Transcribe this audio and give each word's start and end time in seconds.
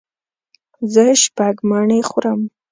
زه 0.93 1.03
شپږ 1.23 1.55
مڼې 1.69 1.99
خورم. 2.09 2.39